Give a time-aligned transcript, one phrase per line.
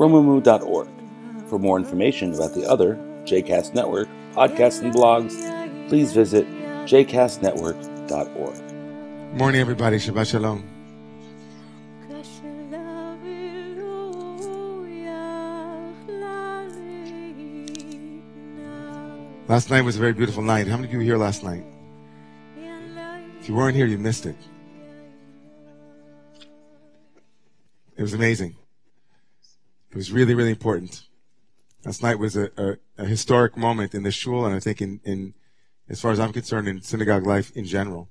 [0.00, 0.88] romemu.org.
[1.48, 5.36] For more information about the other JCast Network podcasts and blogs,
[5.90, 6.46] please visit
[6.86, 9.36] jcastnetwork.org.
[9.36, 9.98] Morning, everybody.
[9.98, 10.64] Shabbat Shalom.
[19.48, 20.66] Last night was a very beautiful night.
[20.66, 21.64] How many of you were here last night?
[23.40, 24.36] If you weren't here, you missed it.
[27.96, 28.56] It was amazing.
[29.90, 31.02] It was really, really important.
[31.84, 35.00] Last night was a, a, a historic moment in the shul, and I think in,
[35.04, 35.34] in,
[35.88, 38.08] as far as I'm concerned, in synagogue life in general.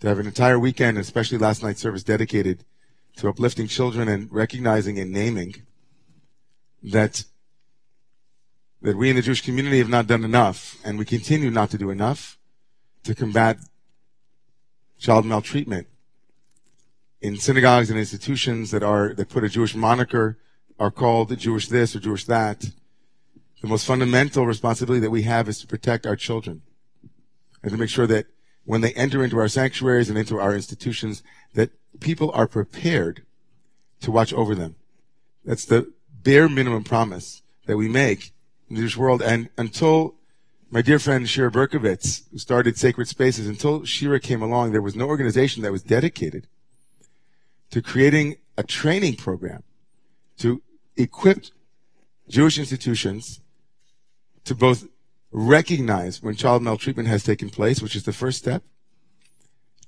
[0.00, 2.64] To have an entire weekend, especially last night's service, dedicated
[3.16, 5.62] to uplifting children and recognizing and naming
[6.82, 7.24] that
[8.80, 11.78] that we in the Jewish community have not done enough, and we continue not to
[11.78, 12.36] do enough
[13.04, 13.58] to combat
[14.98, 15.86] child maltreatment
[17.20, 20.38] in synagogues and institutions that are that put a Jewish moniker
[20.78, 22.64] are called Jewish this or Jewish that.
[23.60, 26.62] The most fundamental responsibility that we have is to protect our children
[27.62, 28.26] and to make sure that
[28.64, 31.22] when they enter into our sanctuaries and into our institutions,
[31.54, 33.24] that people are prepared
[34.00, 34.76] to watch over them.
[35.44, 38.32] That's the bare minimum promise that we make
[38.68, 39.22] in Jewish world.
[39.22, 40.14] And until
[40.70, 44.96] my dear friend Shira Berkovits, who started Sacred Spaces, until Shira came along, there was
[44.96, 46.46] no organization that was dedicated
[47.70, 49.62] to creating a training program
[50.42, 50.60] to
[50.96, 51.46] equip
[52.28, 53.40] Jewish institutions
[54.44, 54.88] to both
[55.30, 58.64] recognize when child maltreatment has taken place, which is the first step,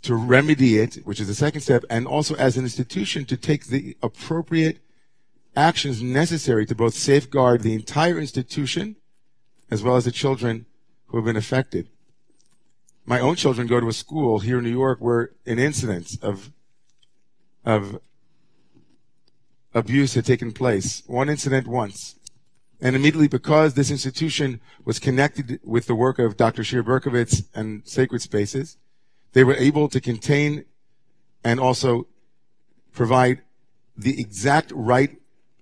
[0.03, 3.67] to remedy it, which is the second step, and also as an institution to take
[3.67, 4.79] the appropriate
[5.57, 8.97] actions necessary to both safeguard the entire institution
[9.71, 10.67] as well as the children
[11.07, 11.89] who have been affected.
[13.05, 16.53] My own children go to a school here in New York where an incident of
[17.65, 17.99] of
[19.75, 21.03] abuse had taken place.
[21.07, 22.15] One incident once.
[22.81, 26.65] And immediately because this institution was connected with the work of Dr.
[26.65, 28.77] Shir Berkovits and Sacred Spaces,
[29.33, 30.65] they were able to contain
[31.43, 32.07] and also
[32.93, 33.43] provide
[33.97, 35.17] the exact right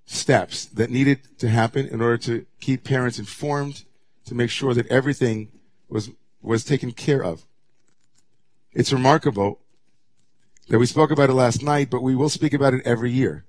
[0.04, 3.84] steps that needed to happen in order to keep parents informed,
[4.26, 5.48] to make sure that everything
[5.88, 7.46] was, was taken care of.
[8.72, 9.60] It's remarkable
[10.68, 13.44] that we spoke about it last night, but we will speak about it every year.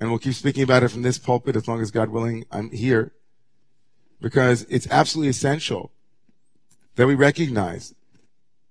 [0.00, 2.70] And we'll keep speaking about it from this pulpit as long as God willing I'm
[2.70, 3.12] here.
[4.20, 5.92] Because it's absolutely essential
[6.96, 7.94] that we recognize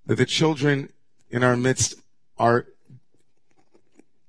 [0.05, 0.91] that the children
[1.29, 1.95] in our midst
[2.37, 2.65] are,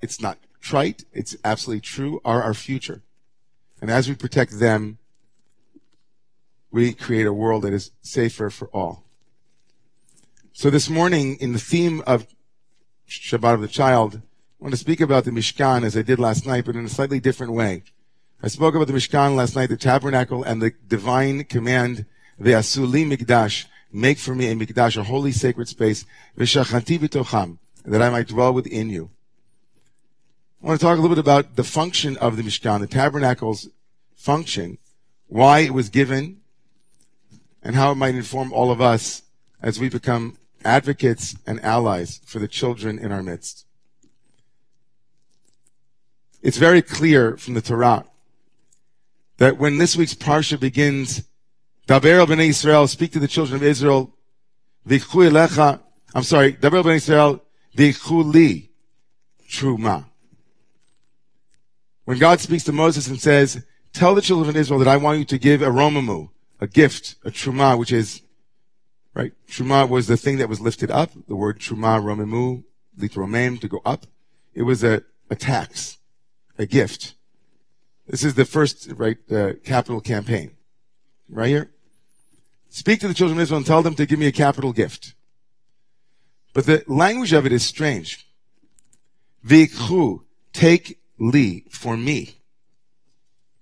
[0.02, 3.02] it's not trite, it's absolutely true, are our future.
[3.80, 4.98] And as we protect them,
[6.70, 9.04] we create a world that is safer for all.
[10.52, 12.26] So this morning, in the theme of
[13.08, 14.20] Shabbat of the Child,
[14.60, 16.88] I want to speak about the Mishkan as I did last night, but in a
[16.90, 17.82] slightly different way.
[18.42, 22.04] I spoke about the Mishkan last night, the tabernacle, and the divine command,
[22.38, 26.04] the Asuli Mikdash, make for me a Mikdash, a holy sacred space,
[26.36, 27.56] v'shachanti v'tocham,
[27.86, 29.08] that I might dwell within you.
[30.62, 33.70] I want to talk a little bit about the function of the Mishkan, the tabernacle's
[34.14, 34.76] function,
[35.28, 36.42] why it was given,
[37.62, 39.22] and how it might inform all of us
[39.62, 43.64] as we become advocates and allies for the children in our midst.
[46.42, 48.04] It's very clear from the Torah
[49.36, 51.22] that when this week's parsha begins,
[51.86, 54.14] Daber bnei Israel, speak to the children of Israel,
[54.86, 55.80] v'ikhu elecha,
[56.14, 57.42] I'm sorry, Daber bnei Israel,
[57.76, 58.70] v'ikhu li,
[59.48, 60.06] truma.
[62.04, 65.18] When God speaks to Moses and says, tell the children of Israel that I want
[65.18, 68.22] you to give a romamu, a gift, a truma, which is
[69.14, 69.32] Right?
[69.48, 71.10] Truma was the thing that was lifted up.
[71.26, 72.64] The word truma romemu,
[72.98, 74.06] litromem, to go up.
[74.54, 75.98] It was a, a tax,
[76.60, 77.14] a gift.
[78.06, 80.52] This is the first, right, uh, capital campaign.
[81.28, 81.70] Right here.
[82.68, 85.14] Speak to the children of Israel and tell them to give me a capital gift.
[86.52, 88.26] But the language of it is strange.
[89.46, 90.22] Vikhu,
[90.52, 92.36] take li for me.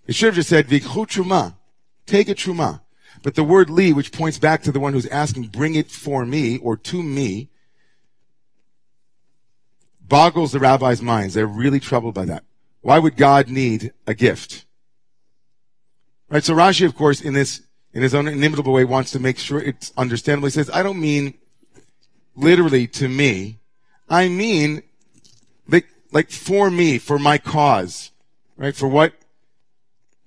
[0.07, 1.55] It should have just said vikhu truma,
[2.07, 2.81] take a truma.
[3.23, 6.25] But the word li, which points back to the one who's asking, bring it for
[6.25, 7.51] me or to me,
[10.01, 11.35] boggles the rabbis' minds.
[11.35, 12.45] They're really troubled by that.
[12.81, 14.65] Why would God need a gift?
[16.29, 16.45] Right?
[16.45, 19.61] So Rashi, of course, in this, in his own inimitable way, wants to make sure
[19.61, 20.47] it's understandable.
[20.47, 21.35] He says, I don't mean
[22.37, 23.61] literally to me.
[24.09, 24.83] I mean,
[25.67, 28.11] like, like for me, for my cause,
[28.57, 28.75] right?
[28.75, 29.13] For what,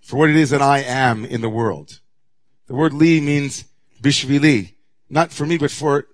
[0.01, 1.99] for what it is that I am in the world.
[2.67, 3.65] The word li means
[4.01, 4.73] bishvili,
[5.09, 6.07] not for me, but for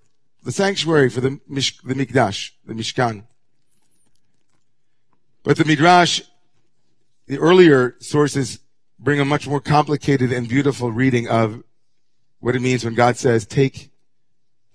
[0.44, 3.26] the sanctuary, for the, mish, the mikdash, the mishkan.
[5.48, 6.20] But the midrash,
[7.28, 8.60] the earlier sources
[9.00, 11.64] bring a much more complicated and beautiful reading of
[12.42, 13.90] what it means when God says, take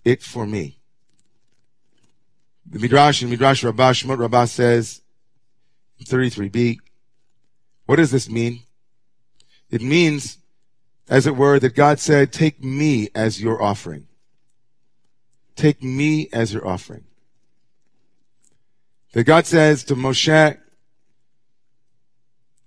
[0.03, 0.79] it for me.
[2.65, 5.03] The Midrash in Midrash Rabbah, Shemot Rabbah says,
[6.07, 6.79] 33b,
[7.85, 8.63] what does this mean?
[9.69, 10.39] It means,
[11.07, 14.07] as it were, that God said, take me as your offering.
[15.55, 17.05] Take me as your offering.
[19.13, 20.59] That God says to Moshe,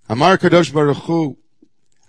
[0.08, 1.36] Amar Kadosh Baruch Hu,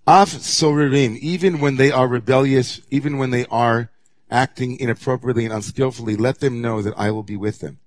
[0.05, 3.89] Af Soririm, even when they are rebellious, even when they are
[4.29, 7.79] acting inappropriately and unskillfully, let them know that I will be with them.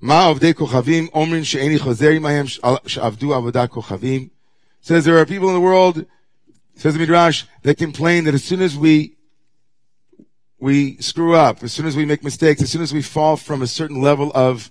[0.00, 2.48] Ma avdei kochavim omrin she'eni chozer imahem
[2.86, 4.30] she'avdu avodah kochavim.
[4.80, 6.06] Says there are people in the world,
[6.74, 9.16] says the Midrash, that complain that as soon as we
[10.58, 13.60] we screw up, as soon as we make mistakes, as soon as we fall from
[13.60, 14.70] a certain level of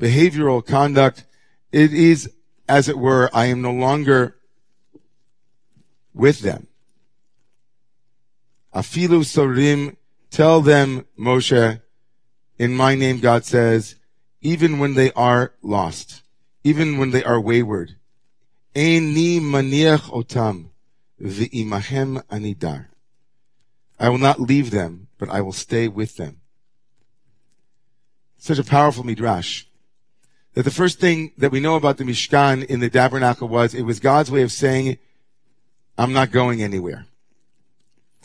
[0.00, 1.24] behavioral conduct,
[1.72, 2.30] it is,
[2.70, 4.36] as it were, I am no longer
[6.14, 6.68] with them.
[8.72, 9.96] Afilu sorim,
[10.30, 11.82] tell them, Moshe,
[12.58, 13.96] in my name, God says,
[14.40, 16.22] even when they are lost,
[16.62, 17.96] even when they are wayward.
[18.76, 20.70] Otam
[22.30, 22.86] anidar.
[23.98, 26.40] I will not leave them, but I will stay with them.
[28.38, 29.64] Such a powerful midrash.
[30.54, 33.82] That the first thing that we know about the Mishkan in the tabernacle was it
[33.82, 34.98] was God's way of saying,
[35.96, 37.06] I'm not going anywhere.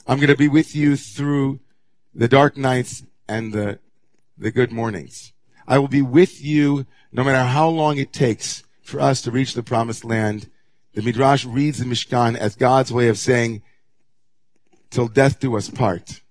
[0.07, 1.59] I'm going to be with you through
[2.13, 3.79] the dark nights and the,
[4.37, 5.33] the good mornings.
[5.67, 9.53] I will be with you no matter how long it takes for us to reach
[9.53, 10.49] the promised land.
[10.93, 13.61] The Midrash reads the Mishkan as God's way of saying,
[14.89, 16.21] till death do us part.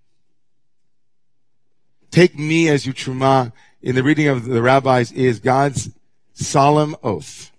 [2.11, 3.53] Take me as you truma
[3.85, 5.91] in the reading of the rabbis is God's
[6.33, 7.53] solemn oath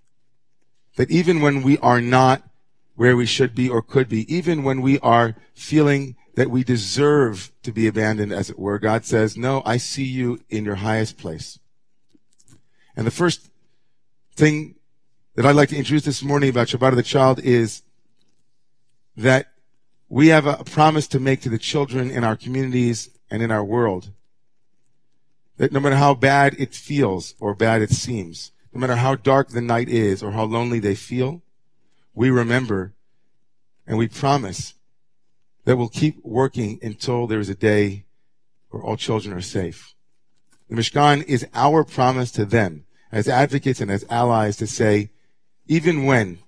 [0.95, 2.42] that even when we are not
[2.95, 7.51] where we should be or could be, even when we are feeling that we deserve
[7.62, 11.19] to be abandoned, as it were, God says, no, I see you in your highest
[11.19, 11.60] place.
[12.95, 13.51] And the first
[14.36, 14.75] thing
[15.36, 17.83] that I'd like to introduce this morning about Shabbat of the Child is
[19.16, 19.51] that
[20.10, 23.63] we have a promise to make to the children in our communities and in our
[23.63, 24.10] world.
[25.57, 29.50] That no matter how bad it feels or bad it seems, no matter how dark
[29.50, 31.42] the night is or how lonely they feel,
[32.13, 32.94] we remember
[33.88, 34.74] and we promise
[35.66, 38.06] that we'll keep working until there is a day
[38.69, 39.96] where all children are safe.
[40.69, 45.12] The Mishkan is our promise to them as advocates and as allies to say,
[45.68, 46.40] even when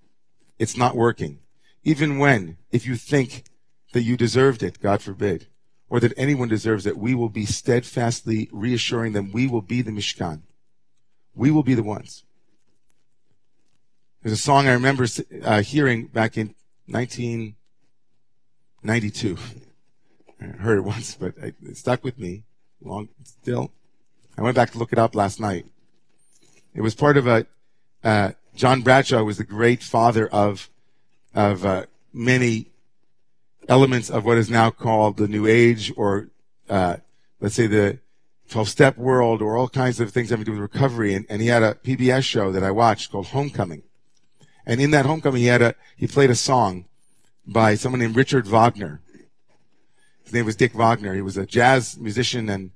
[0.59, 1.39] it's not working,
[1.83, 3.45] even when, if you think
[3.93, 5.47] that you deserved it, God forbid,
[5.89, 9.91] or that anyone deserves it, we will be steadfastly reassuring them we will be the
[9.91, 10.41] Mishkan.
[11.33, 12.23] We will be the ones.
[14.21, 15.05] There's a song I remember
[15.43, 16.55] uh, hearing back in
[16.87, 19.37] 1992.
[20.41, 22.43] I heard it once, but it stuck with me
[22.81, 23.71] long still.
[24.37, 25.65] I went back to look it up last night.
[26.75, 27.47] It was part of a,
[28.03, 30.69] uh, John Bradshaw was the great father of,
[31.33, 32.67] of, uh, many
[33.67, 36.29] elements of what is now called the New Age or,
[36.69, 36.97] uh,
[37.39, 37.99] let's say the
[38.49, 41.13] 12 step world or all kinds of things having to do with recovery.
[41.13, 43.83] And, and he had a PBS show that I watched called Homecoming.
[44.65, 46.85] And in that Homecoming, he had a, he played a song
[47.45, 49.01] by someone named Richard Wagner.
[50.23, 51.13] His name was Dick Wagner.
[51.13, 52.71] He was a jazz musician and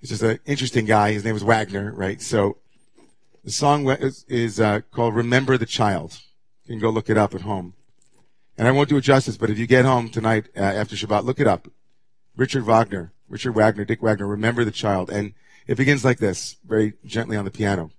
[0.00, 1.12] he's just an interesting guy.
[1.12, 2.20] His name was Wagner, right?
[2.20, 2.56] So
[3.44, 6.18] the song is, is uh, called Remember the Child.
[6.64, 7.74] You can go look it up at home.
[8.58, 11.24] And I won't do it justice, but if you get home tonight uh, after Shabbat,
[11.24, 11.68] look it up.
[12.36, 15.10] Richard Wagner, Richard Wagner, Dick Wagner, Remember the Child.
[15.10, 15.32] And
[15.68, 17.92] it begins like this, very gently on the piano.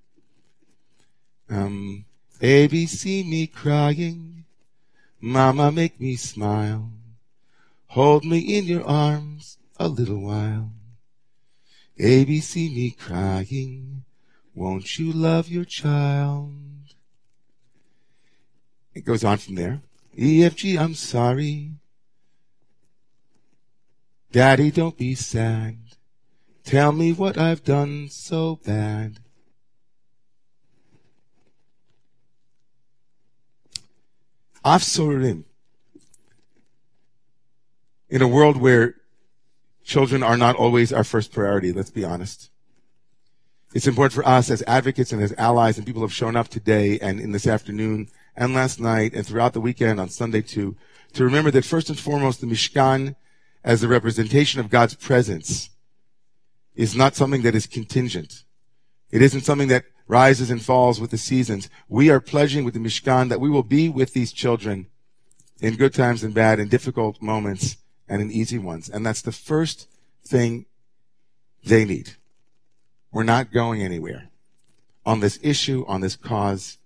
[1.50, 2.06] Um,
[2.40, 4.46] Baby, see me crying.
[5.20, 6.92] Mama, make me smile.
[7.88, 10.72] Hold me in your arms a little while.
[11.98, 14.06] Baby, see me crying.
[14.56, 16.54] Won't you love your child?
[18.94, 19.82] It goes on from there.
[20.20, 21.76] EFG, I'm sorry.
[24.34, 25.78] Daddy, don't be sad.
[26.66, 29.20] Tell me what I've done so bad.
[34.64, 35.46] I've Afsorim.
[38.10, 38.96] in a world where
[39.86, 42.52] children are not always our first priority, let's be honest.
[43.74, 47.00] It's important for us as advocates and as allies and people have shown up today
[47.00, 48.10] and in this afternoon
[48.40, 50.78] and last night and throughout the weekend on Sunday too,
[51.14, 53.16] to remember that first and foremost, the Mishkan
[53.64, 55.70] as a representation of God's presence
[56.74, 58.46] is not something that is contingent.
[59.12, 61.70] It isn't something that rises and falls with the seasons.
[61.90, 64.88] We are pledging with the Mishkan that we will be with these children
[65.60, 67.76] in good times and bad, in difficult moments
[68.08, 68.88] and in easy ones.
[68.88, 69.90] And that's the first
[70.26, 70.66] thing
[71.66, 72.12] they need.
[73.12, 74.30] We're not going anywhere
[75.06, 76.78] on this issue, on this cause,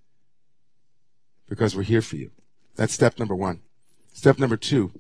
[1.47, 2.31] because we're here for you.
[2.75, 3.62] That's step number one.
[4.13, 4.91] Step number two.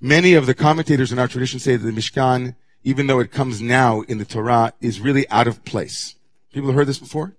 [0.00, 3.60] Many of the commentators in our tradition say that the Mishkan, even though it comes
[3.60, 6.14] now in the Torah, is really out of place.
[6.52, 7.34] People have heard this before?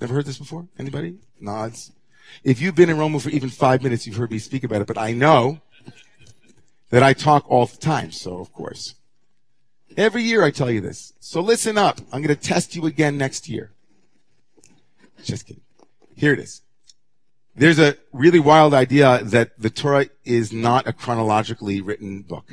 [0.00, 0.68] Never heard this before?
[0.78, 1.18] Anybody?
[1.40, 1.92] Nods.
[2.44, 4.86] If you've been in Rome for even five minutes, you've heard me speak about it,
[4.86, 5.60] but I know
[6.90, 8.94] that I talk all the time, so of course.
[9.96, 11.14] Every year I tell you this.
[11.18, 12.00] So listen up.
[12.12, 13.72] I'm going to test you again next year.
[15.24, 15.62] Just kidding.
[16.14, 16.62] Here it is.
[17.54, 22.52] There's a really wild idea that the Torah is not a chronologically written book.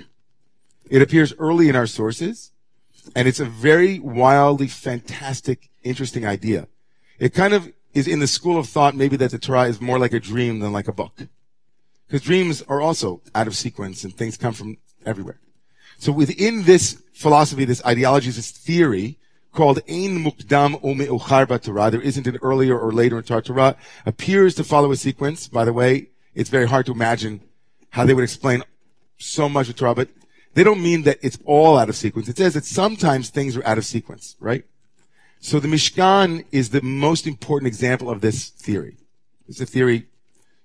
[0.89, 2.51] It appears early in our sources,
[3.15, 6.67] and it's a very wildly fantastic, interesting idea.
[7.19, 9.99] It kind of is in the school of thought maybe that the Torah is more
[9.99, 11.13] like a dream than like a book.
[12.07, 15.39] Because dreams are also out of sequence and things come from everywhere.
[15.97, 19.17] So within this philosophy, this ideology, this theory
[19.55, 24.63] called Ein Mukdam U'Me'uchar Torah, there isn't an earlier or later in Torah, appears to
[24.63, 25.47] follow a sequence.
[25.47, 27.41] By the way, it's very hard to imagine
[27.89, 28.63] how they would explain
[29.17, 30.09] so much of Torah, but
[30.53, 32.29] they don't mean that it's all out of sequence.
[32.29, 34.65] It says that sometimes things are out of sequence, right?
[35.39, 38.97] So the Mishkan is the most important example of this theory.
[39.47, 40.07] It's a theory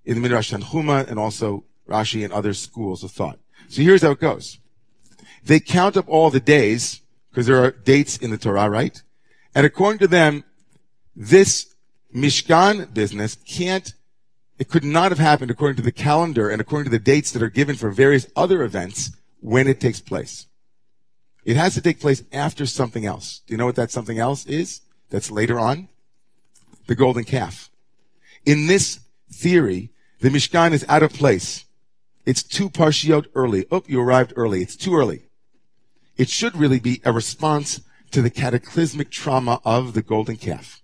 [0.04, 3.38] in the Midrash Tanhuma and also Rashi and other schools of thought.
[3.68, 4.58] So here's how it goes.
[5.44, 9.02] They count up all the days because there are dates in the Torah, right?
[9.54, 10.44] And according to them,
[11.14, 11.74] this
[12.14, 13.94] Mishkan business can't,
[14.58, 17.42] it could not have happened according to the calendar and according to the dates that
[17.42, 20.46] are given for various other events when it takes place.
[21.44, 23.40] It has to take place after something else.
[23.46, 24.82] Do you know what that something else is?
[25.08, 25.88] That's later on?
[26.86, 27.70] The golden calf.
[28.44, 29.00] In this
[29.32, 31.64] theory, the Mishkan is out of place.
[32.26, 33.66] It's too parshiot early.
[33.70, 34.60] Oh, you arrived early.
[34.62, 35.29] It's too early.
[36.20, 40.82] It should really be a response to the cataclysmic trauma of the golden calf.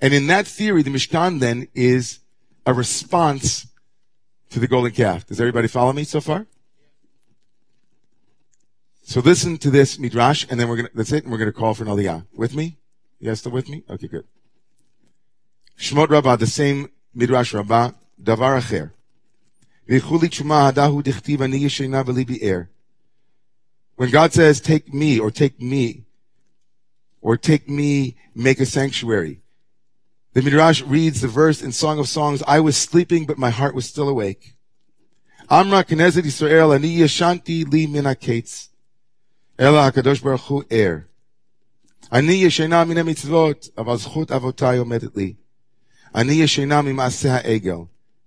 [0.00, 2.18] And in that theory, the Mishkan then is
[2.66, 3.68] a response
[4.50, 5.24] to the golden calf.
[5.26, 6.48] Does everybody follow me so far?
[9.04, 11.74] So listen to this midrash, and then we're gonna, that's it, and we're gonna call
[11.74, 12.26] for an aliyah.
[12.34, 12.78] With me?
[13.20, 13.84] You guys still with me?
[13.88, 14.24] Okay, good.
[15.78, 18.90] Shmot Rabbah, the same midrash Rabbah, davar acher.
[23.95, 26.05] When God says, take me, or take me,
[27.21, 29.41] or take me, make a sanctuary.
[30.33, 33.75] The Midrash reads the verse in Song of Songs, I was sleeping, but my heart
[33.75, 34.55] was still awake.
[35.49, 38.05] Amra Knesset Yisrael, ani yashanti li min
[39.59, 40.95] אלא הקדוש ברוך הוא ער.
[42.11, 45.33] אני ישנה מן המצוות, אבל זכות אבותיי עומדת לי.
[46.15, 47.77] אני ישנה ממעשה העגל,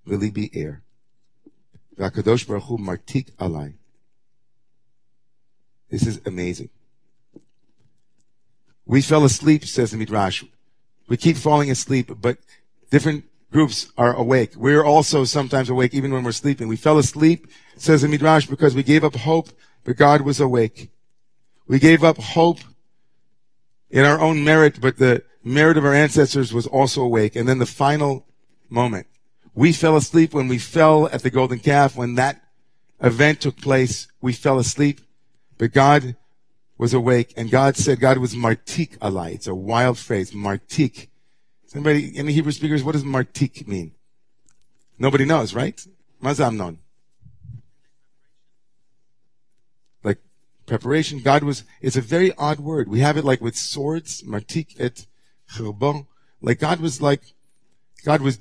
[0.06, 0.70] וליבי ער.
[1.98, 3.72] והקדוש ברוך הוא מרתיק עליי.
[5.89, 6.69] This is amazing.
[8.85, 10.43] We fell asleep, says the Midrash.
[11.07, 12.37] We keep falling asleep, but
[12.89, 14.53] different groups are awake.
[14.55, 16.67] We're also sometimes awake even when we're sleeping.
[16.67, 19.49] We fell asleep, says the Midrash, because we gave up hope,
[19.83, 20.91] but God was awake.
[21.67, 22.59] We gave up hope
[23.89, 27.35] in our own merit, but the merit of our ancestors was also awake.
[27.35, 28.25] And then the final
[28.69, 29.07] moment.
[29.55, 31.95] We fell asleep when we fell at the golden calf.
[31.95, 32.41] When that
[33.01, 35.01] event took place, we fell asleep,
[35.59, 36.15] but God
[36.79, 39.35] was awake and God said God was martik alai.
[39.35, 41.09] It's a wild phrase, martik.
[41.67, 43.91] Somebody, any Hebrew speakers, what does martik mean?
[44.97, 45.85] Nobody knows, right?
[46.23, 46.77] Mazamnon.
[50.01, 50.19] Like
[50.65, 51.19] preparation.
[51.19, 52.87] God was, it's a very odd word.
[52.87, 55.05] We have it like with swords, martik et
[55.53, 56.07] chilbon.
[56.41, 57.21] Like God was like,
[58.05, 58.39] God was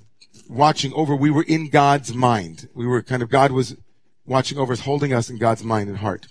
[0.49, 1.17] watching over.
[1.17, 2.69] We were in God's mind.
[2.75, 3.77] We were kind of, God was
[4.25, 6.29] watching over us, holding us in God's mind and heart.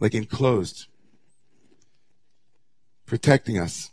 [0.00, 0.86] Like enclosed.
[3.06, 3.90] Protecting us.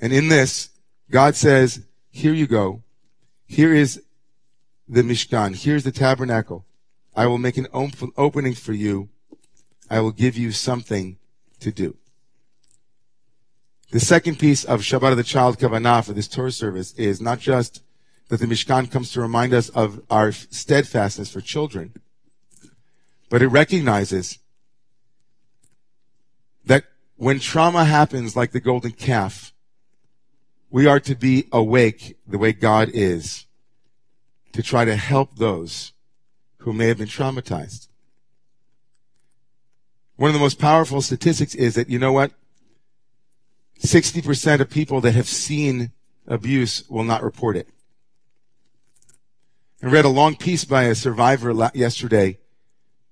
[0.00, 0.70] And in this,
[1.10, 2.82] God says, here you go.
[3.46, 4.02] Here is
[4.88, 5.56] the Mishkan.
[5.56, 6.64] Here's the tabernacle.
[7.14, 9.08] I will make an op- opening for you.
[9.88, 11.18] I will give you something
[11.60, 11.96] to do.
[13.90, 17.38] The second piece of Shabbat of the Child Kavanah for this Torah service is not
[17.38, 17.82] just
[18.28, 21.94] that the Mishkan comes to remind us of our steadfastness for children,
[23.28, 24.38] but it recognizes
[26.66, 26.84] that
[27.16, 29.52] when trauma happens like the golden calf,
[30.70, 33.46] we are to be awake the way God is
[34.52, 35.92] to try to help those
[36.58, 37.88] who may have been traumatized.
[40.16, 42.32] One of the most powerful statistics is that, you know what?
[43.80, 45.92] 60% of people that have seen
[46.26, 47.68] abuse will not report it.
[49.82, 52.38] I read a long piece by a survivor yesterday.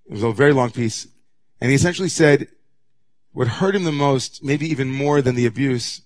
[0.07, 1.07] It was a very long piece.
[1.61, 2.49] And he essentially said
[3.33, 6.03] what hurt him the most, maybe even more than the abuse,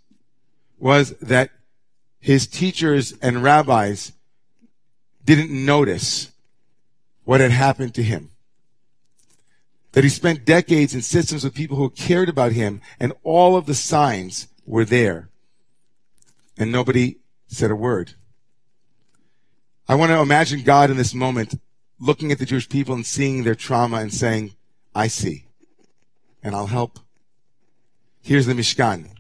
[0.78, 1.50] was that
[2.21, 4.12] his teachers and rabbis
[5.25, 6.30] didn't notice
[7.25, 8.30] what had happened to him.
[9.92, 13.66] That he spent decades in systems with people who cared about him and all of
[13.66, 15.30] the signs were there.
[16.56, 17.16] And nobody
[17.47, 18.12] said a word.
[19.88, 21.61] I want to imagine God in this moment
[21.99, 24.54] looking at the Jewish people and seeing their trauma and saying,
[24.95, 25.47] I see,
[26.42, 26.99] and I'll help.
[28.26, 29.11] Here's the Mishkan.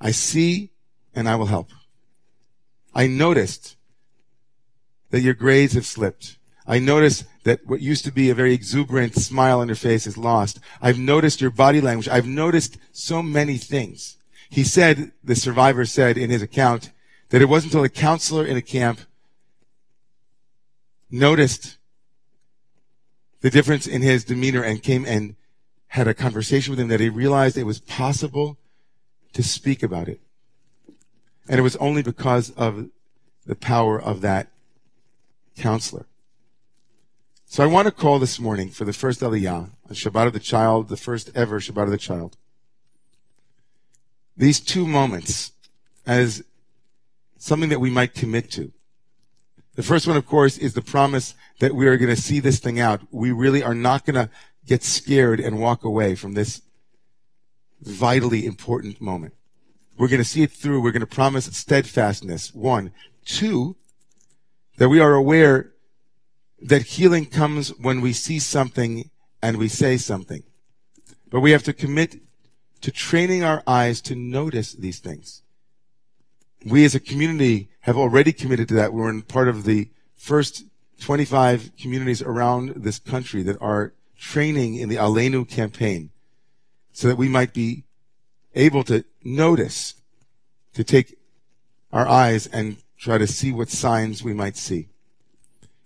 [0.00, 0.72] I see
[1.14, 1.70] and I will help.
[2.92, 3.76] I noticed
[5.10, 6.36] that your grades have slipped.
[6.66, 10.18] I noticed that what used to be a very exuberant smile on your face is
[10.18, 10.58] lost.
[10.82, 12.08] I've noticed your body language.
[12.08, 14.16] I've noticed so many things.
[14.48, 16.90] He said, the survivor said in his account,
[17.28, 18.98] that it wasn't until a counselor in a camp
[21.08, 21.78] noticed
[23.42, 25.36] the difference in his demeanor and came and
[25.90, 28.56] had a conversation with him that he realized it was possible
[29.32, 30.20] to speak about it.
[31.48, 32.88] And it was only because of
[33.44, 34.48] the power of that
[35.56, 36.06] counselor.
[37.46, 40.38] So I want to call this morning for the first Aliyah, a Shabbat of the
[40.38, 42.36] Child, the first ever Shabbat of the Child.
[44.36, 45.50] These two moments
[46.06, 46.44] as
[47.36, 48.70] something that we might commit to.
[49.74, 52.60] The first one, of course, is the promise that we are going to see this
[52.60, 53.00] thing out.
[53.10, 54.30] We really are not going to
[54.70, 56.62] get scared and walk away from this
[57.82, 59.34] vitally important moment.
[59.98, 60.80] We're going to see it through.
[60.80, 62.54] We're going to promise steadfastness.
[62.54, 62.92] One.
[63.24, 63.74] Two,
[64.78, 65.72] that we are aware
[66.62, 69.10] that healing comes when we see something
[69.42, 70.44] and we say something.
[71.30, 72.20] But we have to commit
[72.82, 75.42] to training our eyes to notice these things.
[76.64, 78.92] We as a community have already committed to that.
[78.92, 80.64] We're in part of the first
[81.00, 86.10] 25 communities around this country that are training in the Aleinu campaign
[86.92, 87.84] so that we might be
[88.54, 89.94] able to notice,
[90.74, 91.16] to take
[91.92, 94.88] our eyes and try to see what signs we might see.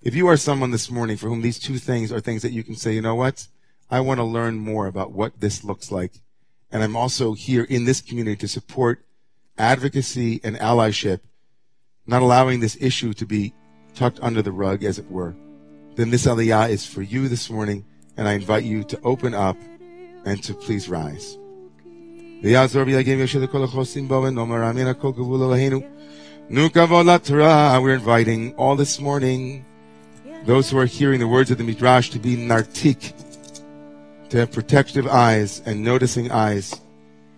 [0.02, 2.64] If you are someone this morning for whom these two things are things that you
[2.64, 3.46] can say, you know what?
[3.88, 6.20] I want to learn more about what this looks like.
[6.70, 9.06] And I'm also here in this community to support
[9.56, 11.20] advocacy and allyship,
[12.06, 13.54] not allowing this issue to be
[13.94, 15.36] tucked under the rug, as it were.
[15.94, 19.56] Then this aliyah is for you this morning, and I invite you to open up
[20.24, 21.38] and to please rise.
[22.42, 22.58] We're
[27.94, 29.64] inviting all this morning
[30.44, 33.14] those who are hearing the words of the Midrash to be martik,
[34.28, 36.80] to have protective eyes and noticing eyes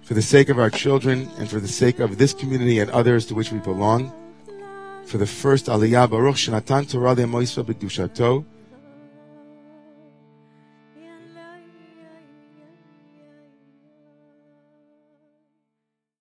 [0.02, 3.26] for the sake of our children and for the sake of this community and others
[3.26, 4.12] to which we belong.
[5.06, 8.44] For the first Aliyah Baruch Shenatan Torah Le'moisva B'Dushato,